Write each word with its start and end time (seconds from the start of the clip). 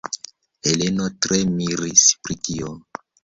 Heleno 0.67 1.09
tre 1.27 1.37
miris 1.59 2.07
pri 2.25 2.39
tio. 2.49 2.73